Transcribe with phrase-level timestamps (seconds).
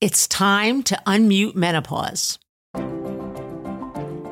[0.00, 2.38] It's time to unmute menopause.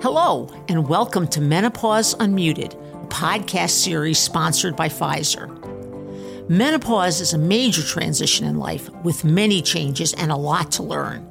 [0.00, 5.48] Hello, and welcome to Menopause Unmuted, a podcast series sponsored by Pfizer.
[6.48, 11.28] Menopause is a major transition in life with many changes and a lot to learn.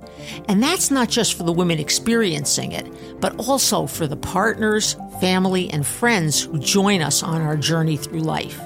[0.49, 5.70] And that's not just for the women experiencing it, but also for the partners, family,
[5.70, 8.59] and friends who join us on our journey through life.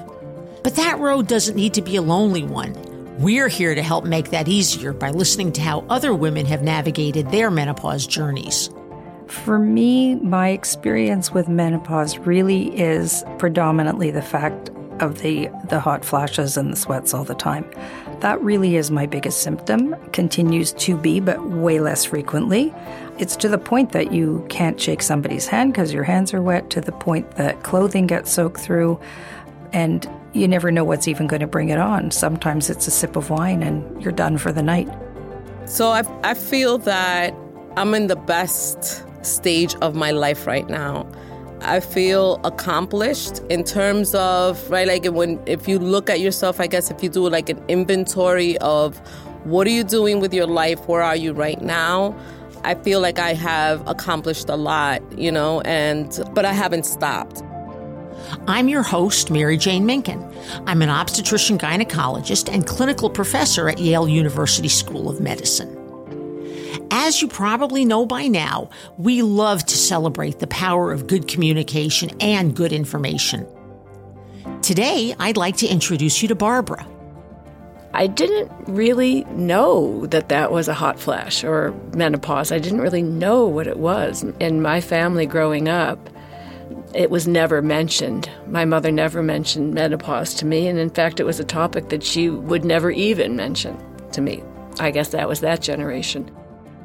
[0.64, 2.89] But that road doesn't need to be a lonely one.
[3.20, 7.30] We're here to help make that easier by listening to how other women have navigated
[7.32, 8.70] their menopause journeys.
[9.28, 14.70] For me, my experience with menopause really is predominantly the fact
[15.02, 17.70] of the, the hot flashes and the sweats all the time.
[18.22, 22.74] That really is my biggest symptom, continues to be, but way less frequently.
[23.18, 26.70] It's to the point that you can't shake somebody's hand because your hands are wet,
[26.70, 28.98] to the point that clothing gets soaked through.
[29.72, 32.12] And you never know what's even going to bring it on.
[32.12, 34.90] Sometimes it's a sip of wine and you're done for the night.
[35.66, 37.34] So I, I feel that
[37.78, 41.08] I'm in the best stage of my life right now.
[41.62, 46.68] I feel accomplished in terms of, right, like when, if you look at yourself, I
[46.68, 48.98] guess if you do like an inventory of
[49.44, 52.18] what are you doing with your life, where are you right now,
[52.64, 57.44] I feel like I have accomplished a lot, you know, and, but I haven't stopped.
[58.48, 60.22] I'm your host, Mary Jane Minkin.
[60.66, 65.76] I'm an obstetrician gynecologist and clinical professor at Yale University School of Medicine.
[66.92, 72.10] As you probably know by now, we love to celebrate the power of good communication
[72.20, 73.48] and good information.
[74.62, 76.86] Today, I'd like to introduce you to Barbara.
[77.94, 82.52] I didn't really know that that was a hot flash or menopause.
[82.52, 84.24] I didn't really know what it was.
[84.40, 86.10] In my family growing up,
[86.94, 88.30] it was never mentioned.
[88.48, 92.04] My mother never mentioned menopause to me, and in fact, it was a topic that
[92.04, 93.78] she would never even mention
[94.12, 94.44] to me.
[94.80, 96.32] I guess that was that generation.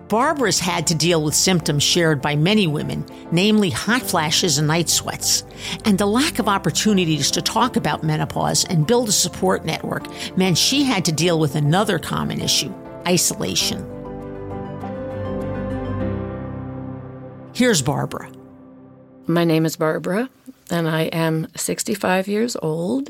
[0.09, 4.91] Barbara's had to deal with symptoms shared by many women, namely hot flashes and night
[4.91, 5.45] sweats.
[5.87, 10.07] And the lack of opportunities to talk about menopause and build a support network
[10.37, 12.73] meant she had to deal with another common issue
[13.07, 13.91] isolation.
[17.55, 18.31] Here's Barbara.
[19.27, 20.29] My name is Barbara,
[20.71, 23.09] and I am 65 years old.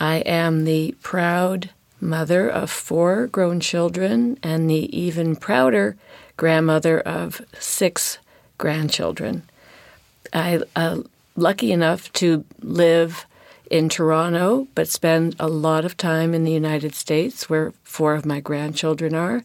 [0.00, 1.70] I am the proud
[2.00, 5.96] mother of four grown children and the even prouder
[6.38, 8.16] grandmother of six
[8.56, 9.42] grandchildren.
[10.32, 11.02] I uh,
[11.36, 13.26] lucky enough to live
[13.70, 18.24] in Toronto, but spend a lot of time in the United States, where four of
[18.24, 19.44] my grandchildren are.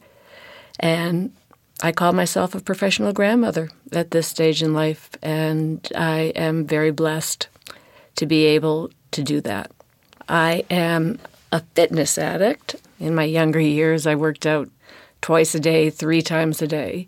[0.79, 1.33] And
[1.81, 6.91] I call myself a professional grandmother at this stage in life, and I am very
[6.91, 7.47] blessed
[8.17, 9.71] to be able to do that.
[10.29, 11.19] I am
[11.51, 12.75] a fitness addict.
[12.99, 14.69] In my younger years, I worked out
[15.21, 17.07] twice a day, three times a day.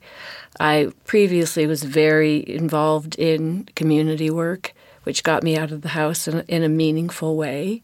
[0.59, 4.73] I previously was very involved in community work,
[5.03, 7.84] which got me out of the house in, in a meaningful way.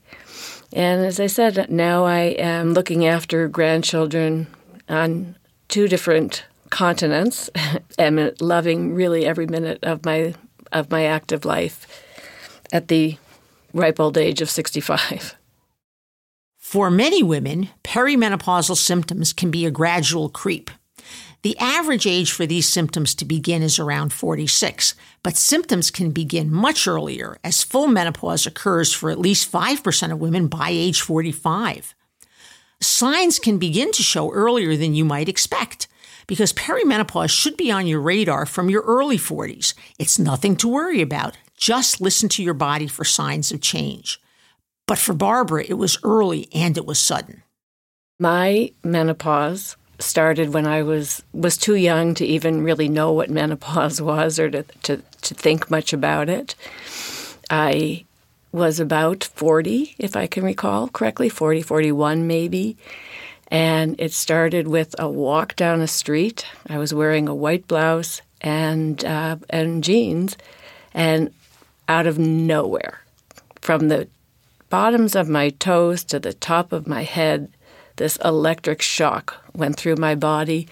[0.73, 4.47] And as I said, now I am looking after grandchildren
[4.87, 5.35] on
[5.67, 7.49] two different continents
[7.97, 10.33] and loving really every minute of my
[10.71, 12.05] of my active life
[12.71, 13.17] at the
[13.73, 15.35] ripe old age of 65.
[16.57, 20.69] For many women, perimenopausal symptoms can be a gradual creep.
[21.41, 24.93] The average age for these symptoms to begin is around 46,
[25.23, 30.19] but symptoms can begin much earlier as full menopause occurs for at least 5% of
[30.19, 31.95] women by age 45.
[32.81, 35.87] Signs can begin to show earlier than you might expect
[36.29, 39.73] because perimenopause should be on your radar from your early 40s.
[39.97, 41.35] It's nothing to worry about.
[41.57, 44.21] Just listen to your body for signs of change.
[44.85, 47.41] But for Barbara, it was early and it was sudden.
[48.19, 53.99] My menopause started when I was was too young to even really know what menopause
[53.99, 56.53] was or to, to, to think much about it.
[57.49, 58.05] I
[58.51, 62.77] was about 40, if I can recall correctly, 40, 41 maybe.
[63.51, 66.45] And it started with a walk down a street.
[66.67, 70.37] I was wearing a white blouse and uh, and jeans,
[70.93, 71.33] and
[71.87, 73.01] out of nowhere,
[73.61, 74.07] from the
[74.69, 77.51] bottoms of my toes to the top of my head,
[77.95, 80.67] this electric shock went through my body,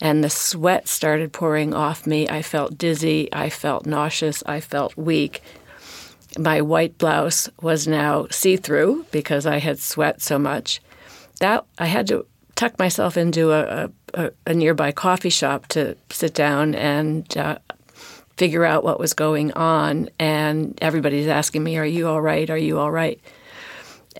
[0.00, 2.28] and the sweat started pouring off me.
[2.28, 3.32] I felt dizzy.
[3.32, 4.42] I felt nauseous.
[4.44, 5.42] I felt weak.
[6.38, 10.80] My white blouse was now see through because I had sweat so much
[11.38, 16.34] that I had to tuck myself into a, a, a nearby coffee shop to sit
[16.34, 17.58] down and uh,
[18.36, 20.08] figure out what was going on.
[20.18, 22.48] And everybody's asking me, "Are you all right?
[22.50, 23.20] Are you all right?"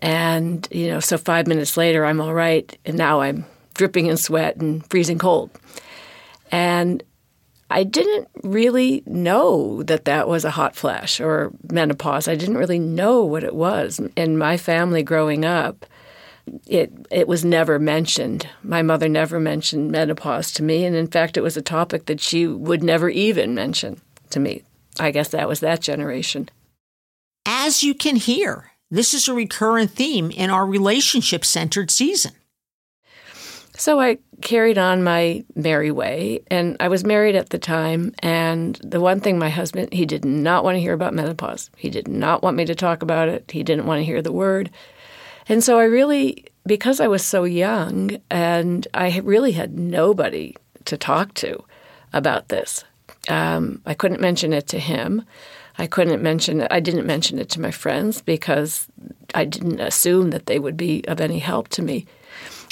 [0.01, 3.45] And you know, so five minutes later, I'm all right, and now I'm
[3.75, 5.51] dripping in sweat and freezing cold.
[6.51, 7.03] And
[7.71, 12.27] I didn't really know that that was a hot flash or menopause.
[12.27, 14.01] I didn't really know what it was.
[14.17, 15.85] In my family growing up,
[16.67, 18.49] it it was never mentioned.
[18.63, 22.21] My mother never mentioned menopause to me, and in fact, it was a topic that
[22.21, 24.01] she would never even mention
[24.31, 24.63] to me.
[24.99, 26.49] I guess that was that generation.
[27.47, 32.33] As you can hear, this is a recurrent theme in our relationship centered season.
[33.79, 38.13] So I carried on my merry way, and I was married at the time.
[38.21, 41.71] And the one thing my husband, he did not want to hear about menopause.
[41.77, 43.51] He did not want me to talk about it.
[43.53, 44.71] He didn't want to hear the word.
[45.49, 50.55] And so I really, because I was so young and I really had nobody
[50.85, 51.65] to talk to
[52.13, 52.85] about this,
[53.29, 55.25] um, I couldn't mention it to him.
[55.79, 56.69] I couldn't mention it.
[56.71, 58.89] I didn't mention it to my friends because
[59.35, 62.07] I didn't assume that they would be of any help to me.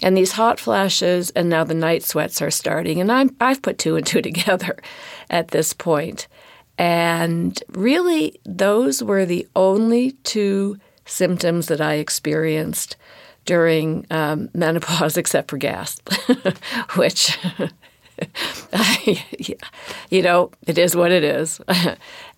[0.03, 3.01] And these hot flashes and now the night sweats are starting.
[3.01, 4.77] And I'm, I've put two and two together
[5.31, 6.27] at this point.
[6.79, 12.97] And really, those were the only two symptoms that I experienced
[13.45, 15.99] during um, menopause, except for gas,
[16.97, 17.39] which,
[20.11, 21.61] you know, it is what it is.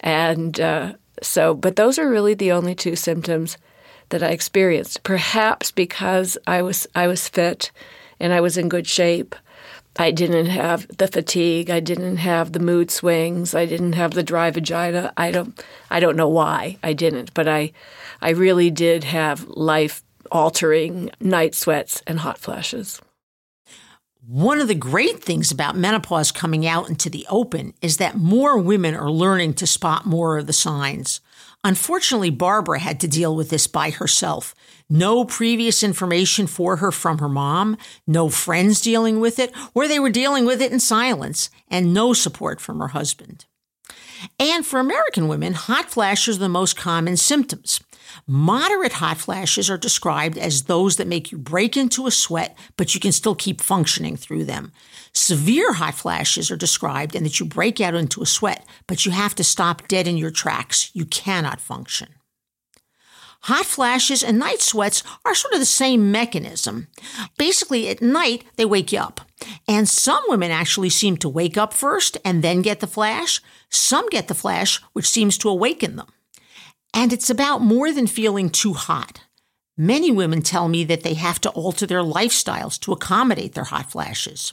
[0.01, 0.93] and uh,
[1.23, 3.57] so, but those are really the only two symptoms
[4.11, 5.03] that I experienced.
[5.03, 7.71] Perhaps because I was I was fit
[8.21, 9.35] and I was in good shape.
[10.01, 11.71] I didn't have the fatigue.
[11.71, 13.53] I didn't have the mood swings.
[13.53, 15.13] I didn't have the dry vagina.
[15.17, 15.61] I don't
[15.91, 17.73] I don't know why I didn't, but I
[18.23, 23.03] I really did have life altering night sweats and hot flashes.
[24.25, 28.59] One of the great things about menopause coming out into the open is that more
[28.59, 31.21] women are learning to spot more of the signs.
[31.65, 34.55] Unfortunately, Barbara had to deal with this by herself.
[34.91, 37.77] No previous information for her from her mom,
[38.07, 42.15] no friends dealing with it, or they were dealing with it in silence, and no
[42.15, 43.45] support from her husband.
[44.41, 47.81] And for American women, hot flashes are the most common symptoms.
[48.27, 52.95] Moderate hot flashes are described as those that make you break into a sweat, but
[52.95, 54.73] you can still keep functioning through them.
[55.13, 59.13] Severe hot flashes are described in that you break out into a sweat, but you
[59.13, 60.91] have to stop dead in your tracks.
[60.95, 62.09] You cannot function.
[63.43, 66.89] Hot flashes and night sweats are sort of the same mechanism.
[67.39, 69.21] Basically, at night, they wake you up.
[69.67, 73.41] And some women actually seem to wake up first and then get the flash.
[73.71, 76.09] Some get the flash, which seems to awaken them.
[76.93, 79.21] And it's about more than feeling too hot.
[79.77, 83.91] Many women tell me that they have to alter their lifestyles to accommodate their hot
[83.91, 84.53] flashes.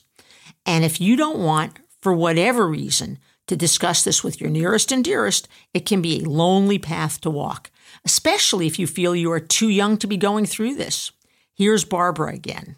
[0.65, 3.17] And if you don't want, for whatever reason,
[3.47, 7.31] to discuss this with your nearest and dearest, it can be a lonely path to
[7.31, 7.71] walk,
[8.05, 11.11] especially if you feel you are too young to be going through this.
[11.55, 12.75] Here's Barbara again.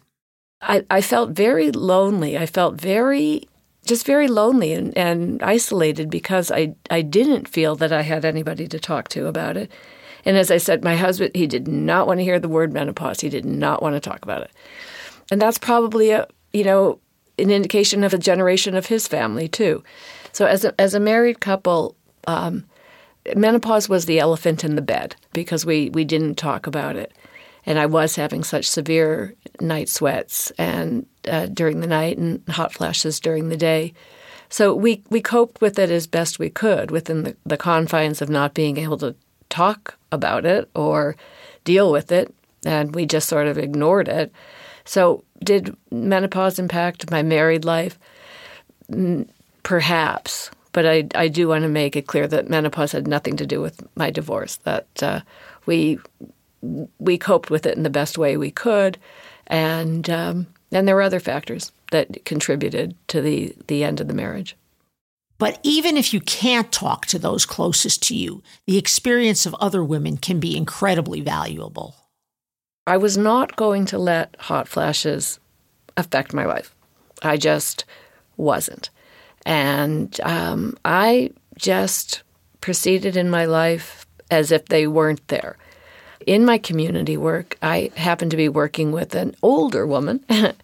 [0.60, 2.36] I, I felt very lonely.
[2.36, 3.48] I felt very
[3.88, 8.68] just very lonely and, and isolated because I, I didn't feel that I had anybody
[8.68, 9.72] to talk to about it.
[10.26, 13.20] And as I said, my husband, he did not want to hear the word menopause.
[13.20, 14.50] He did not want to talk about it.
[15.30, 17.00] And that's probably a, you know,
[17.38, 19.82] an indication of a generation of his family too.
[20.32, 21.96] So as a, as a married couple,
[22.26, 22.64] um,
[23.36, 27.12] menopause was the elephant in the bed because we, we didn't talk about it.
[27.66, 32.72] And I was having such severe night sweats and uh, during the night and hot
[32.72, 33.92] flashes during the day.
[34.48, 38.30] So we, we coped with it as best we could within the, the confines of
[38.30, 39.14] not being able to
[39.50, 41.16] talk about it or
[41.64, 42.34] deal with it.
[42.64, 44.32] And we just sort of ignored it.
[44.84, 47.98] So, did menopause impact my married life?
[49.62, 50.50] Perhaps.
[50.78, 53.60] But I, I do want to make it clear that menopause had nothing to do
[53.60, 55.22] with my divorce, that uh,
[55.66, 55.98] we,
[57.00, 58.96] we coped with it in the best way we could.
[59.48, 64.14] And um, and there were other factors that contributed to the, the end of the
[64.14, 64.54] marriage.
[65.36, 69.82] But even if you can't talk to those closest to you, the experience of other
[69.82, 71.96] women can be incredibly valuable.
[72.86, 75.40] I was not going to let hot flashes
[75.96, 76.72] affect my life.
[77.20, 77.84] I just
[78.36, 78.90] wasn't.
[79.48, 82.22] And um, I just
[82.60, 85.56] proceeded in my life as if they weren't there
[86.28, 90.22] in my community work, I happened to be working with an older woman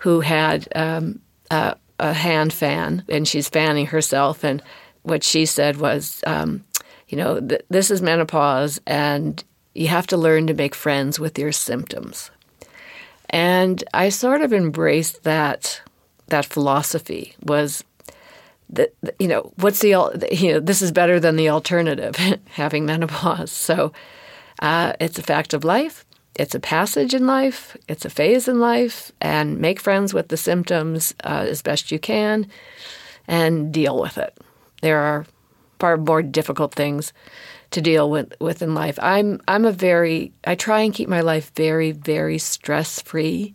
[0.00, 1.20] who had um,
[1.52, 4.42] a, a, hand fan, and she's fanning herself.
[4.42, 4.60] And
[5.02, 6.64] what she said was, um,
[7.06, 11.38] you know, th- this is menopause, and you have to learn to make friends with
[11.38, 12.32] your symptoms.
[13.30, 15.80] And I sort of embraced that
[16.26, 17.84] that philosophy was
[19.18, 19.90] you know what's the
[20.32, 22.16] you know this is better than the alternative
[22.50, 23.92] having menopause so
[24.60, 26.04] uh, it's a fact of life.
[26.36, 30.36] it's a passage in life, it's a phase in life, and make friends with the
[30.36, 32.46] symptoms uh, as best you can
[33.28, 34.36] and deal with it.
[34.82, 35.26] There are
[35.78, 37.12] far more difficult things
[37.70, 38.98] to deal with, with in life.
[39.02, 43.54] I'm I'm a very I try and keep my life very very stress free,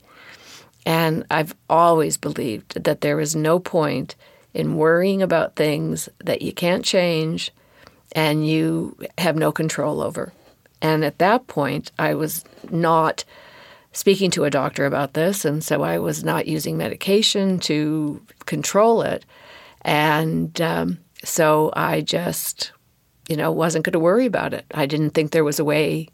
[0.85, 4.15] and I've always believed that there is no point
[4.53, 7.51] in worrying about things that you can't change
[8.13, 10.34] and you have no control over.
[10.82, 13.24] And at that point, I was not
[13.91, 19.01] speaking to a doctor about this, and so I was not using medication to control
[19.01, 19.25] it.
[19.82, 22.72] And um, so I just,
[23.27, 24.65] you know, wasn't going to worry about it.
[24.74, 26.10] I didn't think there was a way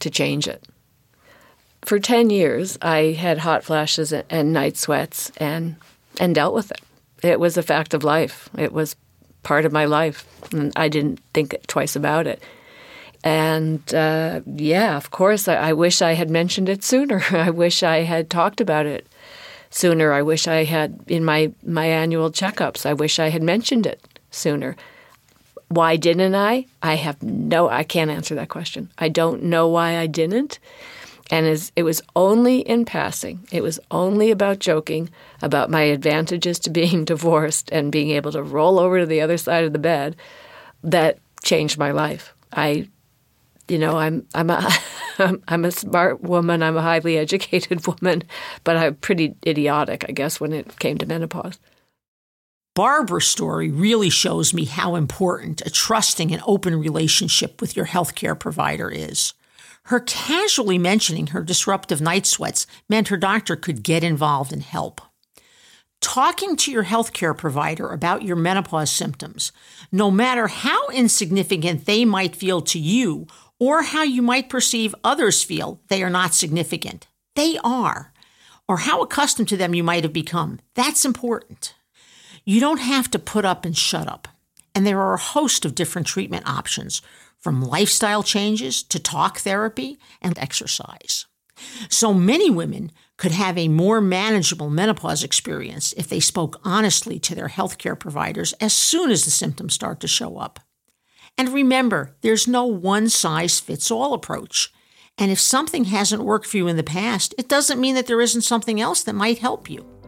[0.00, 0.64] to change it.
[1.82, 5.76] For 10 years, I had hot flashes and night sweats and,
[6.18, 6.80] and dealt with it.
[7.22, 8.48] It was a fact of life.
[8.56, 8.96] It was
[9.42, 10.26] part of my life.
[10.52, 12.42] And I didn't think twice about it.
[13.22, 17.22] And uh, yeah, of course, I, I, wish I had mentioned it sooner.
[17.30, 19.06] I wish I had talked about it
[19.68, 20.12] sooner.
[20.12, 22.86] I wish I had in my, my annual checkups.
[22.86, 24.00] I wish I had mentioned it
[24.30, 24.74] sooner.
[25.68, 26.66] Why didn't I?
[26.82, 27.68] I have no.
[27.68, 28.90] I can't answer that question.
[28.98, 30.58] I don't know why I didn't.
[31.30, 31.46] And
[31.76, 33.46] it was only in passing.
[33.52, 35.10] It was only about joking
[35.42, 39.36] about my advantages to being divorced and being able to roll over to the other
[39.36, 40.16] side of the bed
[40.82, 42.34] that changed my life.
[42.52, 42.88] I
[43.68, 44.68] you know, I'm I'm a
[45.48, 46.62] I'm a smart woman.
[46.62, 48.24] I'm a highly educated woman,
[48.64, 51.58] but I'm pretty idiotic, I guess, when it came to menopause.
[52.74, 58.38] Barbara's story really shows me how important a trusting and open relationship with your healthcare
[58.38, 59.34] provider is.
[59.90, 65.00] Her casually mentioning her disruptive night sweats meant her doctor could get involved and help.
[66.00, 69.50] Talking to your healthcare provider about your menopause symptoms,
[69.90, 73.26] no matter how insignificant they might feel to you
[73.58, 77.08] or how you might perceive others feel they are not significant.
[77.34, 78.12] They are.
[78.68, 80.60] Or how accustomed to them you might have become.
[80.74, 81.74] That's important.
[82.44, 84.28] You don't have to put up and shut up.
[84.72, 87.02] And there are a host of different treatment options,
[87.40, 91.26] from lifestyle changes to talk therapy and exercise.
[91.88, 97.34] So many women could have a more manageable menopause experience if they spoke honestly to
[97.34, 100.60] their healthcare providers as soon as the symptoms start to show up.
[101.36, 104.72] And remember, there's no one size fits all approach.
[105.18, 108.22] And if something hasn't worked for you in the past, it doesn't mean that there
[108.22, 109.99] isn't something else that might help you.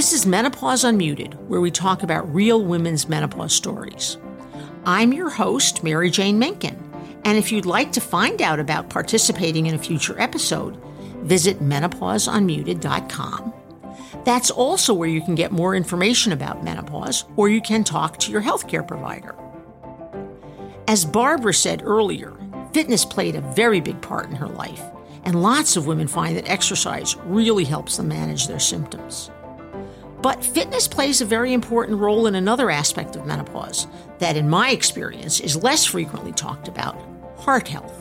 [0.00, 4.16] This is Menopause Unmuted, where we talk about real women's menopause stories.
[4.86, 6.78] I'm your host, Mary Jane Minkin,
[7.26, 10.82] and if you'd like to find out about participating in a future episode,
[11.16, 13.52] visit menopauseunmuted.com.
[14.24, 18.32] That's also where you can get more information about menopause, or you can talk to
[18.32, 19.36] your healthcare provider.
[20.88, 22.32] As Barbara said earlier,
[22.72, 24.82] fitness played a very big part in her life,
[25.24, 29.30] and lots of women find that exercise really helps them manage their symptoms.
[30.22, 33.86] But fitness plays a very important role in another aspect of menopause
[34.18, 37.00] that, in my experience, is less frequently talked about
[37.38, 37.96] heart health.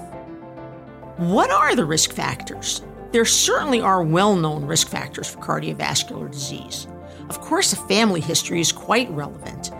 [1.17, 2.81] What are the risk factors?
[3.11, 6.88] There certainly are well known risk factors for cardiovascular disease.
[7.29, 9.71] Of course, a family history is quite relevant,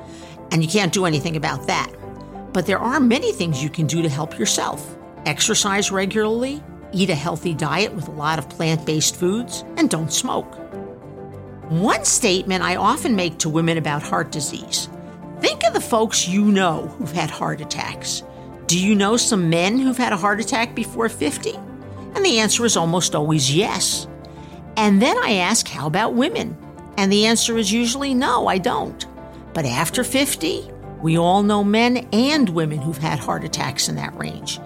[0.52, 1.92] and you can't do anything about that.
[2.54, 7.16] But there are many things you can do to help yourself exercise regularly, eat a
[7.16, 10.58] healthy diet with a lot of plant based foods, and don't smoke.
[11.70, 14.90] One statement I often make to women about heart disease
[15.40, 18.24] think of the folks you know who've had heart attacks.
[18.66, 21.54] Do you know some men who've had a heart attack before 50?
[22.16, 24.08] And the answer is almost always yes.
[24.78, 26.58] And then I ask, how about women?
[26.98, 29.06] And the answer is usually no, I don't.
[29.54, 30.68] But after 50,
[31.04, 34.60] we all know men and women who've had heart attacks in that range.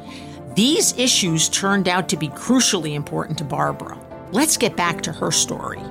[0.55, 4.00] These issues turned out to be crucially important to Barbara.
[4.31, 5.81] Let's get back to her story.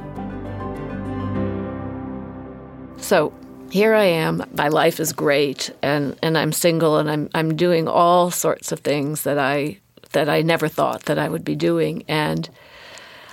[3.13, 3.31] So
[3.71, 4.43] here I am.
[4.55, 8.81] My life is great, and, and I'm single, and I'm I'm doing all sorts of
[8.81, 9.81] things that I
[10.13, 12.05] that I never thought that I would be doing.
[12.09, 12.49] And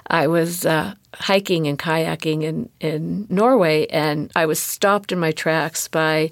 [0.07, 5.31] I was uh, hiking and kayaking in, in Norway, and I was stopped in my
[5.31, 6.31] tracks by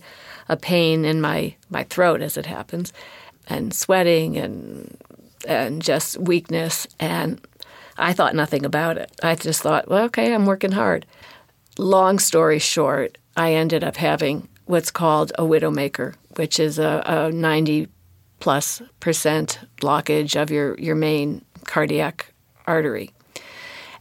[0.49, 2.91] a pain in my, my throat, as it happens,
[3.47, 4.97] and sweating and
[5.47, 6.85] and just weakness.
[6.99, 7.39] And
[7.97, 9.09] I thought nothing about it.
[9.23, 11.05] I just thought, well, okay, I'm working hard.
[11.77, 17.31] Long story short, I ended up having what's called a widowmaker, which is a, a
[17.31, 17.87] 90
[18.39, 22.33] plus percent blockage of your, your main cardiac
[22.65, 23.11] artery.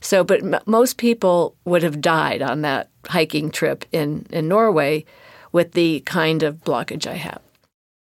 [0.01, 5.05] So, but m- most people would have died on that hiking trip in, in Norway
[5.53, 7.41] with the kind of blockage I have.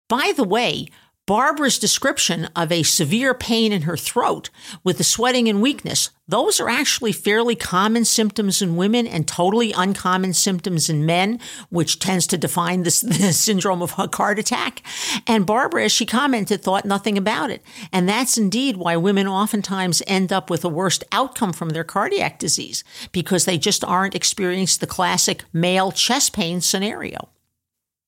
[0.09, 0.87] By the way,
[1.25, 4.49] Barbara's description of a severe pain in her throat
[4.83, 9.71] with the sweating and weakness, those are actually fairly common symptoms in women and totally
[9.71, 11.39] uncommon symptoms in men,
[11.69, 14.81] which tends to define this, the syndrome of a heart attack.
[15.25, 17.63] And Barbara, as she commented, thought nothing about it.
[17.93, 22.37] And that's indeed why women oftentimes end up with a worse outcome from their cardiac
[22.37, 27.29] disease because they just aren't experiencing the classic male chest pain scenario.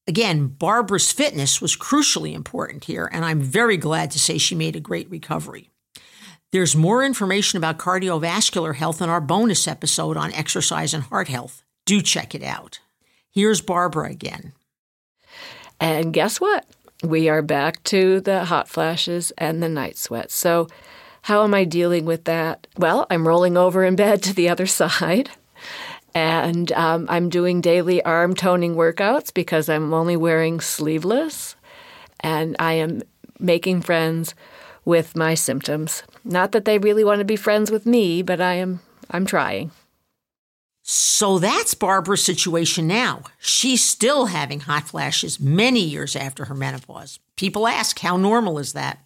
[0.07, 4.75] Again, Barbara's fitness was crucially important here, and I'm very glad to say she made
[4.75, 5.71] a great recovery.
[6.51, 11.63] There's more information about cardiovascular health in our bonus episode on exercise and heart health.
[11.85, 12.79] Do check it out.
[13.31, 14.53] Here's Barbara again.
[15.79, 16.65] And guess what?
[17.03, 20.33] We are back to the hot flashes and the night sweats.
[20.33, 20.67] So,
[21.23, 22.67] how am I dealing with that?
[22.77, 25.31] Well, I'm rolling over in bed to the other side.
[26.15, 31.57] And um, I'm doing daily arm toning workouts because I'm only wearing sleeveless.
[32.21, 33.03] And I am
[33.37, 34.33] making friends
[34.85, 36.03] with my symptoms.
[36.23, 38.79] Not that they really want to be friends with me, but I am
[39.11, 39.71] I'm trying.
[40.81, 43.23] So that's Barbara's situation now.
[43.39, 47.19] She's still having hot flashes many years after her menopause.
[47.35, 48.99] People ask, how normal is that?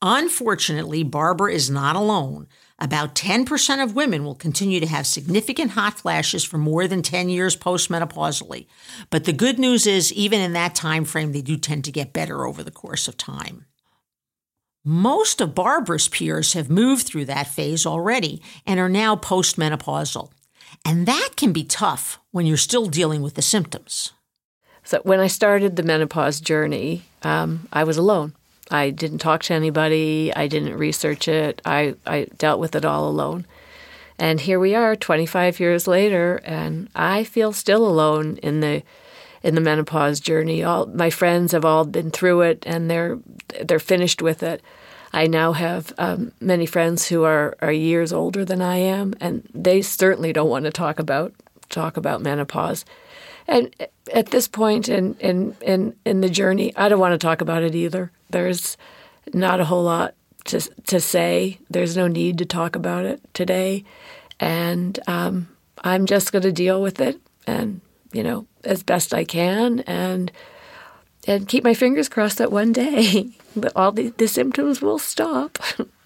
[0.00, 2.48] Unfortunately, Barbara is not alone.
[2.80, 7.28] About 10% of women will continue to have significant hot flashes for more than 10
[7.28, 8.66] years postmenopausally.
[9.10, 12.12] But the good news is even in that time frame they do tend to get
[12.12, 13.66] better over the course of time.
[14.84, 20.30] Most of Barbara's peers have moved through that phase already and are now postmenopausal.
[20.84, 24.12] And that can be tough when you're still dealing with the symptoms.
[24.84, 28.34] So, when I started the menopause journey, um, I was alone.
[28.70, 30.32] I didn't talk to anybody.
[30.34, 31.62] I didn't research it.
[31.64, 33.46] I, I dealt with it all alone.
[34.18, 38.82] And here we are 25 years later and I feel still alone in the
[39.40, 40.64] in the menopause journey.
[40.64, 43.18] All my friends have all been through it and they're
[43.64, 44.62] they're finished with it.
[45.12, 49.48] I now have um, many friends who are, are years older than I am, and
[49.54, 51.32] they certainly don't want to talk about
[51.70, 52.84] talk about menopause.
[53.48, 53.74] And
[54.12, 57.62] at this point in, in, in, in the journey, I don't want to talk about
[57.62, 58.12] it either.
[58.30, 58.76] There's
[59.32, 61.58] not a whole lot to, to say.
[61.70, 63.84] There's no need to talk about it today.
[64.38, 65.48] And um,
[65.82, 67.80] I'm just going to deal with it and,
[68.12, 70.30] you know, as best I can and
[71.26, 73.28] and keep my fingers crossed that one day
[73.76, 75.58] all the, the symptoms will stop.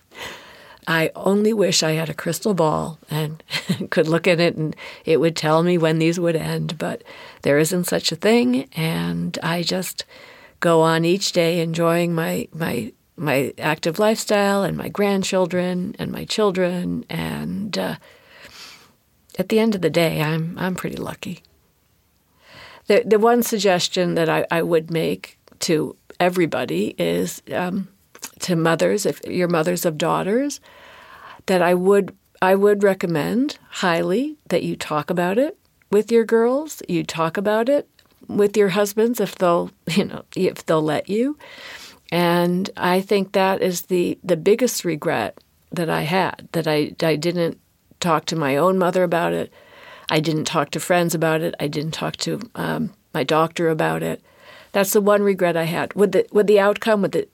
[0.86, 3.42] I only wish I had a crystal ball and
[3.90, 7.02] could look at it and it would tell me when these would end, but
[7.42, 8.68] there isn't such a thing.
[8.74, 10.04] And I just
[10.60, 16.24] go on each day enjoying my, my, my active lifestyle and my grandchildren and my
[16.24, 17.04] children.
[17.08, 17.96] And uh,
[19.38, 21.42] at the end of the day, I'm, I'm pretty lucky.
[22.86, 27.88] The, the one suggestion that I, I would make to everybody is um,
[28.42, 30.60] to mothers, if you're mothers of daughters,
[31.46, 35.56] that I would I would recommend highly that you talk about it
[35.90, 36.82] with your girls.
[36.88, 37.88] You talk about it
[38.28, 41.38] with your husbands if they'll you know if they'll let you.
[42.10, 45.38] And I think that is the the biggest regret
[45.70, 47.58] that I had that I I didn't
[48.00, 49.52] talk to my own mother about it.
[50.10, 51.54] I didn't talk to friends about it.
[51.58, 54.20] I didn't talk to um, my doctor about it.
[54.72, 55.94] That's the one regret I had.
[55.94, 57.31] Would the would the outcome would it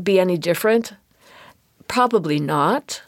[0.00, 0.94] be any different?
[1.88, 3.02] Probably not,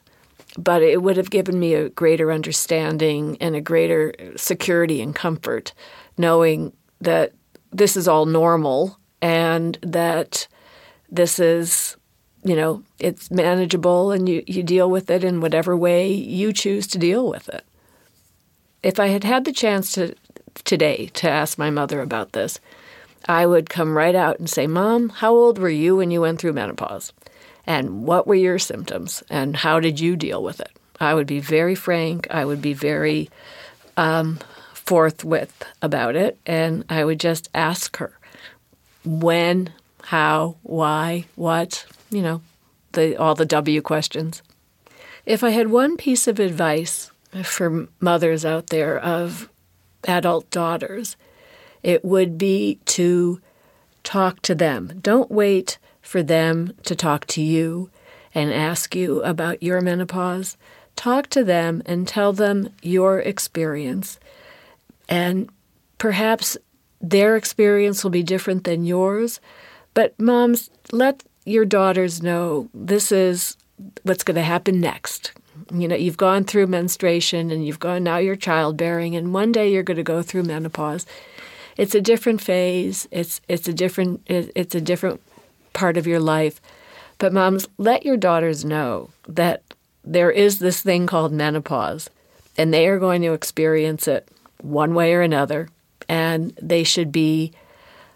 [0.57, 5.73] but it would have given me a greater understanding and a greater security and comfort,
[6.17, 7.33] knowing that
[7.71, 10.47] this is all normal and that
[11.11, 11.97] this is
[12.45, 16.87] you know it's manageable and you, you deal with it in whatever way you choose
[16.87, 17.65] to deal with it
[18.83, 20.15] if i had had the chance to
[20.65, 22.61] today to ask my mother about this
[23.27, 26.41] I would come right out and say, Mom, how old were you when you went
[26.41, 27.13] through menopause?
[27.67, 29.23] And what were your symptoms?
[29.29, 30.71] And how did you deal with it?
[31.01, 32.27] I would be very frank.
[32.31, 33.31] I would be very
[33.97, 34.39] um,
[34.73, 36.39] forthwith about it.
[36.47, 38.19] And I would just ask her
[39.05, 39.73] when,
[40.05, 42.41] how, why, what, you know,
[42.93, 44.43] the, all the W questions.
[45.27, 47.11] If I had one piece of advice
[47.45, 49.51] for mothers out there of
[50.07, 51.17] adult daughters,
[51.83, 53.41] it would be to
[54.03, 54.99] talk to them.
[55.01, 57.91] Don't wait for them to talk to you
[58.35, 60.57] and ask you about your menopause.
[60.97, 64.19] Talk to them and tell them your experience.
[65.09, 65.51] And
[65.99, 66.57] perhaps
[67.01, 69.41] their experience will be different than yours.
[69.95, 73.57] But, moms, let your daughters know this is
[74.03, 75.33] what's going to happen next.
[75.73, 79.73] You know, you've gone through menstruation and you've gone now you're childbearing, and one day
[79.73, 81.05] you're going to go through menopause
[81.79, 83.09] it's a different phase.
[83.11, 85.23] It's it's a different it's a different
[85.73, 86.61] part of your life.
[87.19, 89.63] But moms, let your daughters know that
[90.05, 92.11] there is this thing called menopause,
[92.57, 94.29] and they are going to experience it
[94.61, 95.69] one way or another,
[96.09, 97.53] and they should be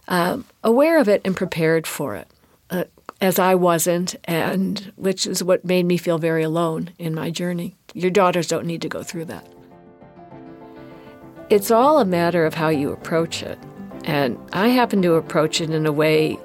[0.08, 2.28] um, aware of it and prepared for it.
[2.68, 2.84] Uh,
[3.20, 7.76] as I wasn't, and which is what made me feel very alone in my journey.
[7.94, 9.46] Your daughters don't need to go through that.
[11.52, 13.58] It's all a matter of how you approach it.
[14.04, 16.38] And I happen to approach it in a way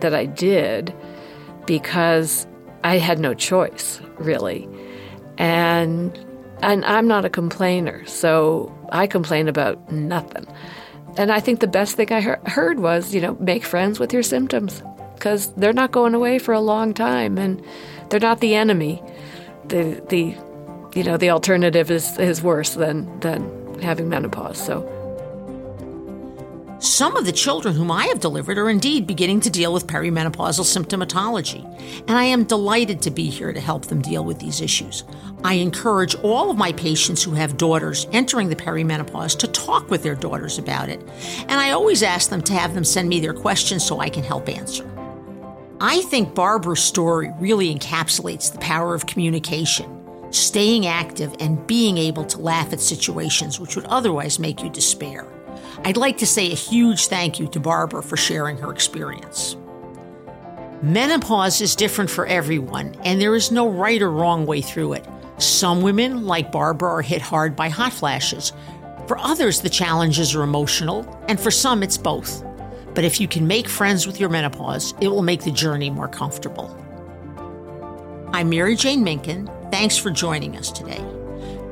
[0.00, 0.92] that I did
[1.64, 2.44] because
[2.82, 4.68] I had no choice, really.
[5.38, 6.18] And
[6.60, 10.44] and I'm not a complainer, so I complain about nothing.
[11.16, 14.24] And I think the best thing I heard was, you know, make friends with your
[14.24, 14.82] symptoms
[15.14, 17.64] because they're not going away for a long time and
[18.10, 19.00] they're not the enemy.
[19.68, 20.36] The the
[20.98, 24.58] you know, the alternative is is worse than than having menopause.
[24.64, 24.94] So
[26.80, 30.64] some of the children whom I have delivered are indeed beginning to deal with perimenopausal
[30.64, 31.64] symptomatology,
[32.06, 35.02] and I am delighted to be here to help them deal with these issues.
[35.42, 40.04] I encourage all of my patients who have daughters entering the perimenopause to talk with
[40.04, 41.00] their daughters about it,
[41.48, 44.22] and I always ask them to have them send me their questions so I can
[44.22, 44.88] help answer.
[45.80, 49.97] I think Barbara's story really encapsulates the power of communication,
[50.30, 55.26] staying active, and being able to laugh at situations which would otherwise make you despair.
[55.84, 59.56] I'd like to say a huge thank you to Barbara for sharing her experience.
[60.82, 65.04] Menopause is different for everyone, and there is no right or wrong way through it.
[65.38, 68.52] Some women, like Barbara, are hit hard by hot flashes.
[69.06, 72.44] For others, the challenges are emotional, and for some, it's both.
[72.94, 76.08] But if you can make friends with your menopause, it will make the journey more
[76.08, 76.76] comfortable.
[78.32, 79.48] I'm Mary Jane Minkin.
[79.70, 81.02] Thanks for joining us today.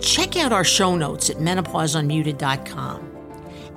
[0.01, 3.13] Check out our show notes at menopauseunmuted.com.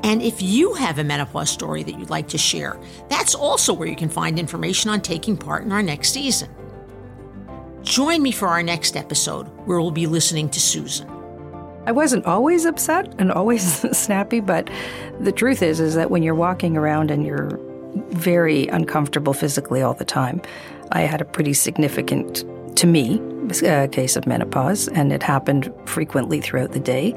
[0.03, 3.87] And if you have a menopause story that you'd like to share, that's also where
[3.87, 6.49] you can find information on taking part in our next season.
[7.83, 11.09] Join me for our next episode, where we'll be listening to Susan.
[11.85, 13.63] I wasn't always upset and always
[13.97, 14.69] snappy, but
[15.19, 17.59] the truth is is that when you're walking around and you're
[18.11, 20.41] very uncomfortable physically all the time,
[20.93, 22.45] I had a pretty significant
[22.79, 23.21] to me
[23.63, 27.13] a case of menopause and it happened frequently throughout the day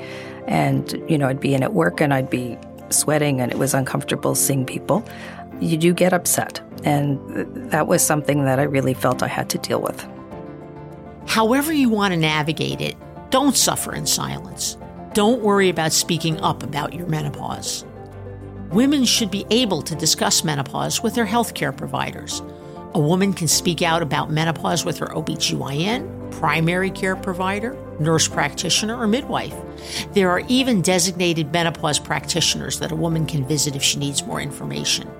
[0.48, 2.58] and you know I'd be in at work and I'd be
[2.90, 5.04] sweating and it was uncomfortable seeing people,
[5.60, 6.60] you do get upset.
[6.84, 7.20] And
[7.70, 10.04] that was something that I really felt I had to deal with.
[11.26, 12.96] However, you want to navigate it,
[13.30, 14.76] don't suffer in silence.
[15.14, 17.84] Don't worry about speaking up about your menopause.
[18.70, 22.42] Women should be able to discuss menopause with their healthcare providers.
[22.94, 28.98] A woman can speak out about menopause with her OBGYN, primary care provider, nurse practitioner,
[28.98, 29.54] or midwife.
[30.12, 34.42] There are even designated menopause practitioners that a woman can visit if she needs more
[34.42, 35.10] information.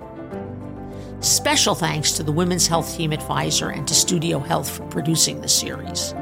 [1.21, 5.49] Special thanks to the Women's Health Team Pfizer and to Studio Health for producing the
[5.49, 6.15] series.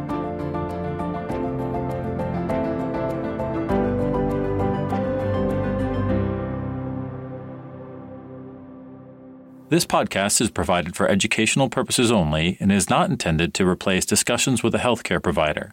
[9.70, 14.64] This podcast is provided for educational purposes only and is not intended to replace discussions
[14.64, 15.72] with a healthcare provider.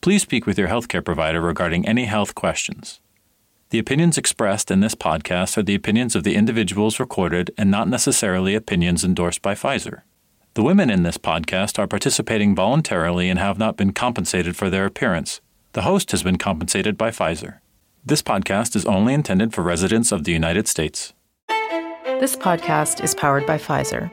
[0.00, 3.00] Please speak with your healthcare provider regarding any health questions.
[3.70, 7.86] The opinions expressed in this podcast are the opinions of the individuals recorded and not
[7.86, 10.02] necessarily opinions endorsed by Pfizer.
[10.54, 14.86] The women in this podcast are participating voluntarily and have not been compensated for their
[14.86, 15.40] appearance.
[15.72, 17.60] The host has been compensated by Pfizer.
[18.04, 21.12] This podcast is only intended for residents of the United States.
[22.18, 24.10] This podcast is powered by Pfizer.